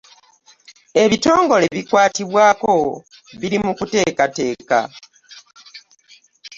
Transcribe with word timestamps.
Ebitongole 1.03 1.63
ebikwatibwako 1.71 2.75
biri 3.39 3.57
mu 3.63 3.71
kuteekateeka. 3.77 4.79